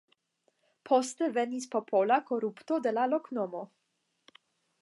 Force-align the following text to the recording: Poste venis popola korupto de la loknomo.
Poste 0.89 1.27
venis 1.35 1.69
popola 1.77 2.19
korupto 2.31 2.81
de 2.87 2.97
la 2.99 3.07
loknomo. 3.15 3.63